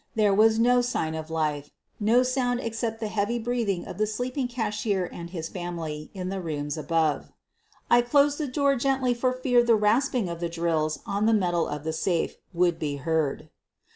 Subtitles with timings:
[0.15, 1.69] There was no sign of life—
[1.99, 6.41] no sound except the heavy breathing of the sleeping cashier and his family in the
[6.41, 7.31] rooms above.
[7.87, 11.67] I closed the door gently for fear the rasping of the drills on the metal
[11.67, 13.51] of the safe would be heard.